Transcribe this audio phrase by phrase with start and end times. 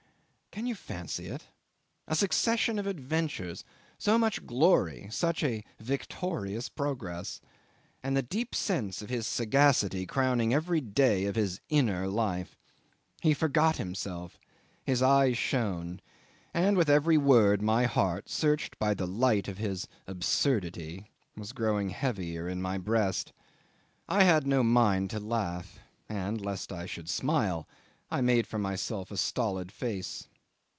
[0.53, 1.45] Can you fancy it?
[2.09, 3.63] A succession of adventures,
[3.97, 7.39] so much glory, such a victorious progress!
[8.03, 12.57] and the deep sense of his sagacity crowning every day of his inner life.
[13.21, 14.37] He forgot himself;
[14.83, 16.01] his eyes shone;
[16.53, 21.91] and with every word my heart, searched by the light of his absurdity, was growing
[21.91, 23.31] heavier in my breast.
[24.09, 25.79] I had no mind to laugh,
[26.09, 27.69] and lest I should smile
[28.11, 30.27] I made for myself a stolid face.